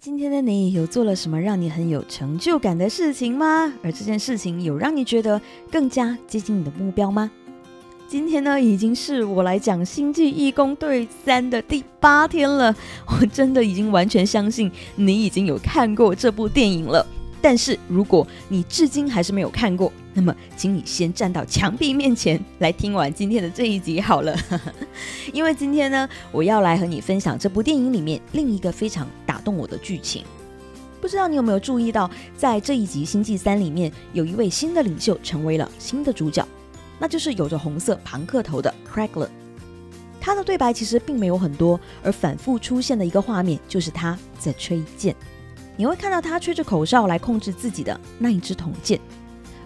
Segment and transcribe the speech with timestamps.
[0.00, 3.72] 今天的你有做了什么让你很有成就感的事情吗？
[3.80, 7.30] 而这件事情有让你觉得更加接近你的目标吗？
[8.08, 12.74] 今天呢，已经是我来讲《星际义工队三》的第八天了，
[13.06, 17.06] 我真的已经完全相信你已经有看过这部电影了。
[17.40, 24.34] 但是如果你至今还是没有看过，那么请你先站到墙壁面前来听完今天的这一集好了。
[25.32, 29.06] 因为今天呢，我要来和你分享这部电影里面另一个非常
[29.44, 30.24] 动我的剧情。
[31.00, 36.46] 不知道你有没有注意到，在这一集《星际三》里面，有一位新的领袖成为了新的主角，
[36.98, 39.28] 那就是有着红色庞克头的 Craiglin。
[40.18, 45.14] 他的对白其实并没有很多，而反复出现的一个画面就是他在吹剑。
[45.76, 48.98] 你会看到他吹着口哨来控制自己的那一支铜剑，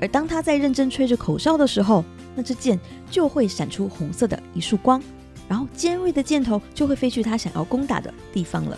[0.00, 5.00] 而当他在认真吹着口哨的时候，那支剑就会闪出红色的一束光，
[5.46, 8.76] 然后尖锐的箭头就会飞去他想要攻打的地方了。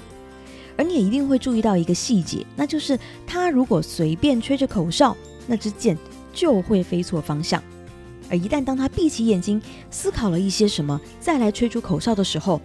[0.77, 5.97] 而你也一定会注意到一个细节，那就是他如果随便吹着口哨，那支箭
[6.33, 7.61] 就会飞错方向；
[8.31, 12.61] 而一旦当他闭起眼睛思考了一些什么，再来吹出口哨的时候，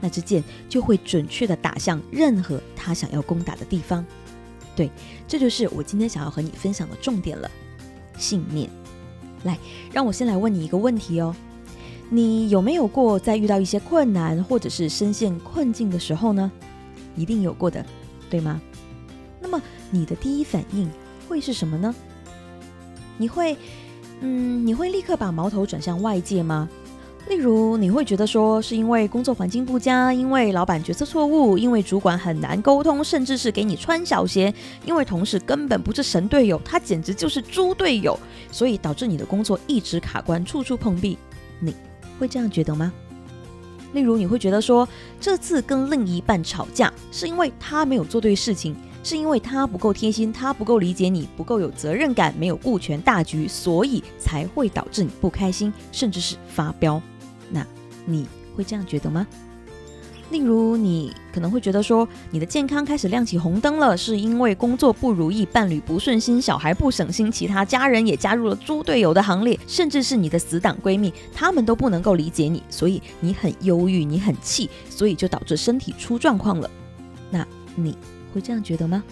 [0.00, 4.04] 那支箭就会准确的打向任何他想要攻打的地方。
[4.76, 4.90] 对，
[5.26, 7.50] 这就是我今天想要和你分享的重点了——
[8.16, 8.70] 信念。
[9.42, 9.58] 来，
[9.92, 11.34] 让我先来问你一个问题哦：
[12.10, 16.50] 你有没有过在遇到一些困难或者是深陷困境的时候呢？
[17.16, 17.84] 一定有过的，
[18.30, 18.60] 对吗？
[19.40, 19.60] 那么
[19.90, 20.90] 你的第一反应
[21.28, 21.94] 会是什么呢？
[23.16, 23.56] 你会，
[24.20, 26.68] 嗯，你会立刻把矛头转向外界吗？
[27.28, 34.52] 例如，你会觉得说是因为工作环境不佳，因为老板决策错误，因为主管很难沟通，甚至是给你穿小鞋，
[34.86, 38.18] 因为同事根本不是神队友，他简直就是猪队友，
[38.50, 41.18] 所以导致你的工作一直卡关，处处碰壁。
[41.60, 41.74] 你
[42.18, 42.90] 会这样觉得吗？
[43.92, 44.88] 例如，你会觉得说
[45.20, 57.00] 这次跟另一半吵架是因为他没有做对事情，是因为他不够贴心，他不够理解你，不够有责任感，没有顾全大局，所以才会导致你不开心，甚至是发飙。
[57.50, 57.66] 那
[58.04, 59.26] 你会这样觉得吗？
[60.30, 76.70] 例如，你可能会觉得说，你的健康开始亮起红灯了，是因为工作不如意、伴侣不顺心、小孩不省心，其他家人也加入了猪队友的行列，甚至是你的死党闺蜜，他们都不能够理解你，所以你很忧郁，你很气，所以就导致身体出状况了。
[77.30, 77.96] 那你
[78.34, 79.02] 会这样觉得吗？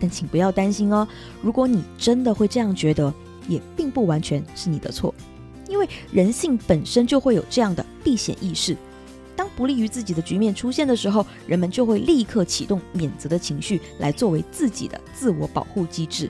[0.00, 1.08] 但请不要担心哦，
[1.42, 3.12] 如果你真的会这样觉得，
[3.48, 5.12] 也并不完全是你的错。
[5.68, 8.76] 因为人性本身就会有这样的避险意识，
[9.38, 16.28] 当不利于自己的局面出现的时候，人们就会立刻启动免责的情绪来作为自己的自我保护机制。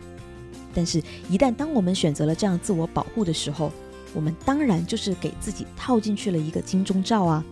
[0.75, 3.73] 但是，一旦当我们选择了这样自我保护的时候，
[4.13, 7.43] 我们当然就是给自己套进去了一个金钟罩啊！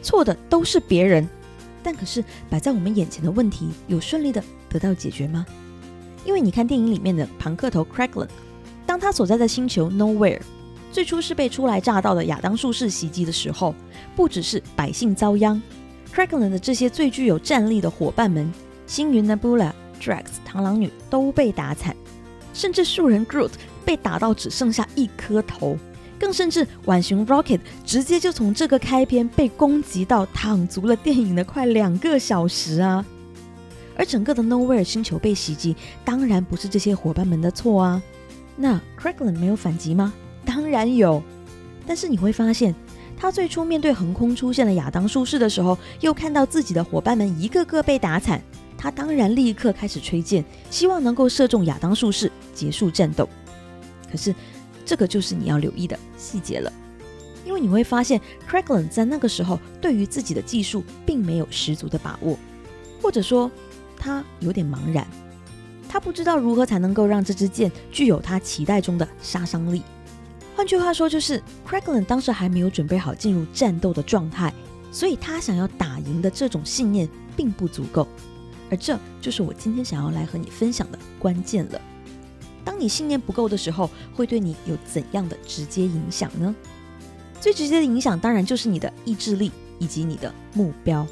[0.00, 1.28] 错的都是别人，
[1.82, 5.44] 但可是摆在我们眼前的问题有顺利的得到解决吗？
[6.24, 8.28] 因为你看电影里面的庞克头 Craiglin，
[8.86, 10.40] 当他所在的星球 Nowhere。
[10.96, 13.74] 最初是被初来乍到的亚当术士袭击的时候，
[14.16, 15.60] 不只是百姓遭殃
[16.10, 18.50] ，Craiglin 的这些最具有战力的伙伴们，
[18.86, 21.94] 星云 Nebula、Drax、螳螂女都被打惨，
[22.54, 23.50] 甚至树人 Groot
[23.84, 25.76] 被打到只剩下一颗头，
[26.18, 33.04] 更甚至浣熊 Rocket 直接就从这个开篇被攻击到躺足了电影的快两个小时啊！
[33.98, 35.76] 而整个的 Nowhere 星球被袭击，
[36.06, 38.02] 当然不是这些伙伴们的错啊，
[38.56, 40.14] 那 Craiglin 没有反击吗？
[40.46, 41.22] 当然有，
[41.86, 42.74] 但是你会发现，
[43.18, 48.40] 他最初面对横空出现的亚当术士的时候，又看到自己的伙伴们一个个被打惨，
[48.78, 53.28] 他当然立刻开始吹剑，希望能够射中亚当术士，结束战斗。
[54.10, 54.34] 可是，
[54.84, 56.72] 这个就是你要留意的细节了，
[57.44, 62.38] 因为你会发现，Craiglin 在那个时候对于自己的技术并没有十足的把握，
[63.02, 63.50] 或者说
[63.96, 65.06] 他有点茫然，
[65.88, 69.82] 他不知道如何才能够让这支箭具有他期待中的杀伤力。
[70.56, 74.50] 换句话说，就是 Craiglin 当时还没有准备好进入战斗的状态，
[74.90, 77.06] 所以他想要打赢的这种信念
[77.36, 78.08] 并不足够。
[78.70, 81.80] 而这就是我今天想要来和你分享的关键了。
[82.64, 86.54] 当你信念不够的时候，会对你有怎样的直接影响呢？
[87.38, 91.06] 最直接的影响当然就是你的意志力以及你的目标。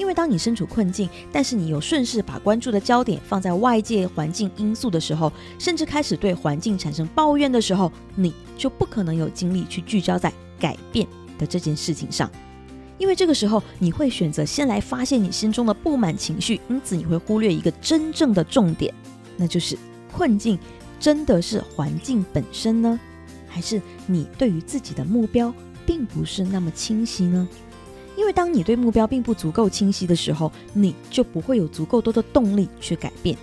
[0.00, 11.06] 因为当你身处困境，但是你又顺势把关注的焦点放在外界环境因素的时候，甚至开始对环境产生抱怨的时候，你就不可能有精力去聚焦在改变
[11.38, 12.30] 的这件事情上。
[12.96, 18.94] 因为这个时候，你会选择先来发现你心中的不满情绪，因此你会忽略一个真正的重点，
[19.36, 19.76] 那就是
[20.10, 20.58] 困境
[20.98, 22.98] 真的是环境本身呢，
[23.46, 25.52] 还是你对于自己的目标
[25.84, 27.46] 并不是那么清晰呢？
[28.16, 33.36] 因为当你对目标并不足够清晰的时候，你就不会有足够多的动力去改变，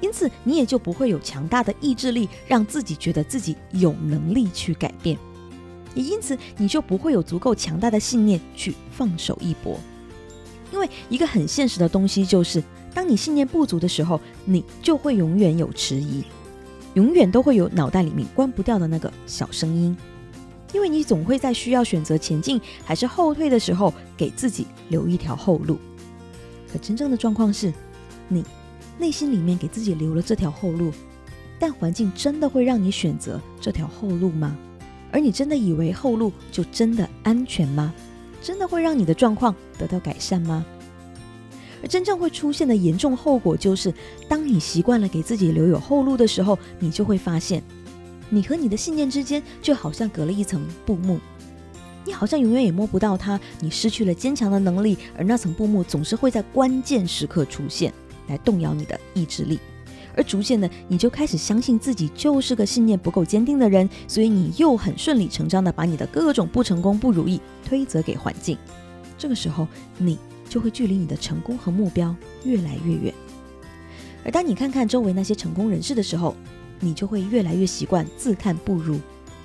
[0.00, 5.16] 因此你也就不会有强大的意志力，让自己觉得自己有能力去改变，
[5.94, 9.78] 也因此你就不会有足够强大的信念去放手一搏。
[10.72, 12.62] 因为一个很现实的东西就是，
[12.94, 16.22] 当你信念不足的时候，你就会永远有迟疑，
[16.94, 19.96] 永远都会有脑袋里面关不掉的那个小声音。
[20.72, 25.78] 因为你总会在需要选择前进还是后退的时候，给自己留一条后路。
[26.72, 27.72] 可真正的状况是，
[28.28, 28.44] 你
[28.98, 30.92] 内心里面给自己留了这条后路，
[31.58, 34.56] 但环境真的会让你选择这条后路吗？
[35.10, 37.92] 而你真的以为后路就真的安全吗？
[38.40, 40.64] 真的会让你的状况得到改善吗？
[41.82, 43.92] 而真正会出现的严重后果就是，
[44.28, 47.62] 当你习惯了给自己留有后路的时候，你就会发现。
[48.30, 51.18] 你和你的信念之间就好像隔了一层布幕，
[52.06, 57.92] 你好像永远也摸不到它，你失去了坚强的能力，而那层布幕总是会在关键时刻出现，
[58.28, 59.58] 来动摇你的意志力，
[60.16, 68.56] 而逐渐的你就开始相信自己就是个信念不够坚定的人，所以你又很顺理成章的把你的各种不成功、不如意推责给环境，
[69.18, 69.66] 这个时候
[69.98, 70.18] 你
[70.48, 73.14] 就会距离你的成功和目标越来越远，
[74.24, 76.34] 而当你看看周围那些成功人士的时候，
[76.80, 78.98] 你就会越来越习惯自叹不如，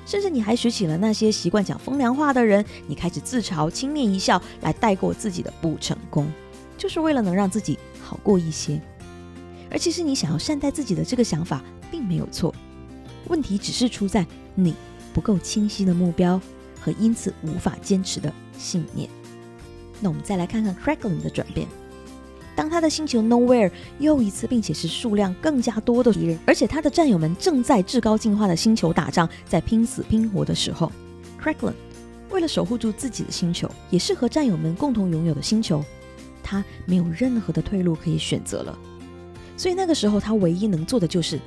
[0.05, 6.31] 甚至你还学起了那些习惯讲风凉话的人，你开始自嘲、轻蔑一笑来带过自己的不成功，
[6.77, 8.81] 就是为了能让自己好过一些。
[9.69, 11.61] 而其实你想要善待自己的这个想法
[11.91, 12.53] 并没有错，
[13.27, 14.73] 问题只是出在你
[15.13, 16.39] 不够清晰的目标
[16.79, 19.09] 和因此无法坚持的信念。
[19.99, 21.67] 那我们再来看看 Cracklin 的转变。
[22.55, 23.69] 当他的星球 Nowhere
[23.99, 30.91] 又一次，并且是数量更加多的敌人，而且他的战友们正在至高进化的星球打仗，在拼死拼活的时候
[31.37, 35.83] c r a c k l i n 为了守护住自己的星球，也是和战友们共同拥有的星球，
[36.41, 38.77] 他没有任何的退路可以选择了。
[39.57, 41.39] 所以那个时候，他唯一能做的就是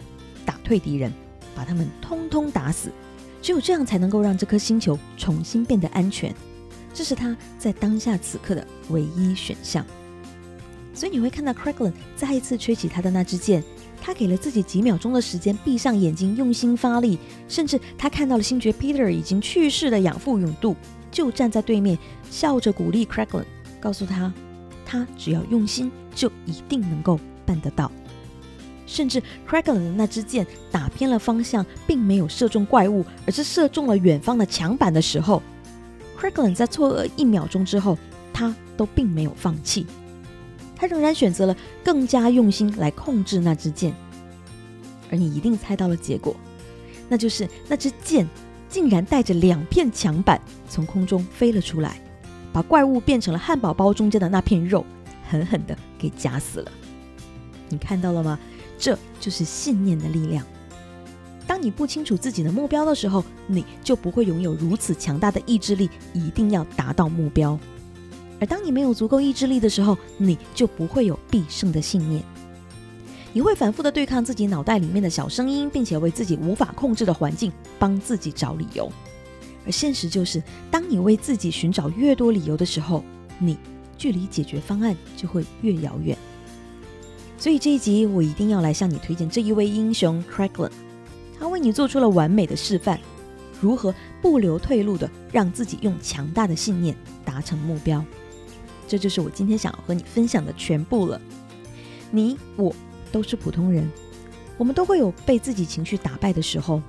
[0.46, 1.12] 打退敌人，
[1.54, 2.90] 把他们通通打死。
[3.42, 6.34] 只有这样，才能够让这颗星球重新变得安全。
[6.94, 9.84] 这是他在当下此刻的唯一选项。
[10.98, 13.62] 所以你会看到 Cracklin 再一次吹起他的那支箭，
[14.02, 17.16] 他给了自己几秒钟的时间，闭上眼睛，用心发力，
[17.46, 20.74] 甚至他看到了星爵 Peter 已经去世的养父永度，
[21.12, 21.96] 就站在对面，
[22.32, 23.44] 笑着鼓励 Cracklin，
[23.78, 24.34] 告诉他，
[24.84, 27.92] 他只要用心，就一定能够办得到。
[28.84, 35.40] 甚至 Cracklin 的那支箭打偏了方向，并没有射中怪物，而是射中了远方的墙板的时候
[36.18, 37.96] ，Cracklin 在错愕一秒钟之后，
[38.32, 39.86] 他都并没有放弃。
[40.78, 43.92] 他仍然选择了更加用心来控制那支箭，
[45.10, 46.36] 而你一定猜到了结果，
[47.08, 48.26] 那就是那支箭
[48.68, 52.00] 竟然带着两片墙板从空中飞了出来，
[52.52, 54.86] 把怪物变成了汉堡包中间的那片肉，
[55.28, 56.70] 狠狠的给夹死了。
[57.68, 58.38] 你看到了吗？
[58.78, 60.46] 这就是信念的力量。
[61.46, 67.58] 当你不清楚自己的目标的时候，你就不会拥有如此强大的意志力，一定要达到目标。
[68.40, 72.22] 而当你没有足够意志力的时候，你就不会有必胜的信念。
[73.32, 78.90] 你会反复的对抗自己脑袋里面的小声音，并且为自己无法控制的环境帮自己找理由。
[79.66, 83.04] 而现实就是，当你为自己寻找越多理由的时候，
[83.38, 83.58] 你
[83.98, 86.16] 距离解决方案就会越遥远。
[87.36, 90.70] 所以这一集我一定要来向你推荐这一位英雄 Cracklin，
[91.38, 92.98] 他为你做出了完美的示范，
[93.60, 98.02] 如何不留退路的让自己用强大的信念达成目标。
[98.88, 101.20] 这就是我今天想要和你分享的全部了。
[102.10, 102.74] 你我
[103.12, 103.88] 都是普通人，
[104.56, 106.82] 我们都会有被自己情绪打败的时候，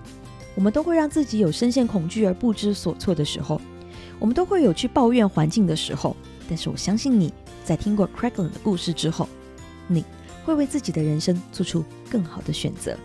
[0.55, 3.59] 我们都会让自己有深陷恐惧而不知所措的时候，
[4.17, 6.15] 我们都会有去抱怨环境的时候。
[6.47, 7.31] 但是我相信你
[7.63, 9.27] 在听过 Cracklin 的故事之后，
[9.87, 10.03] 你
[10.45, 12.97] 会为自己的人生做出更好的选择，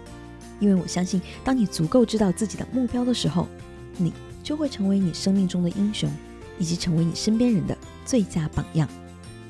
[0.61, 3.47] 因为我相信，当你足够知道自己的目标的时候，
[3.99, 6.11] 你就会成为你生命中的英雄。
[6.59, 8.89] 以及成为你身边人的最佳榜样。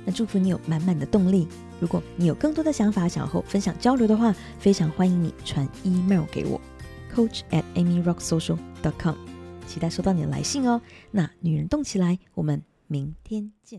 [0.04, 1.48] 那祝福你有满满的动力。
[1.80, 6.60] 如果你有更多的想法想要和我分享交流的话，非常欢迎你传 email 给我
[7.14, 9.14] ，coach at amyrocksocial.com
[9.66, 10.80] 期待收到你的来信哦。
[11.10, 13.72] 那女人动起来，我们明天见。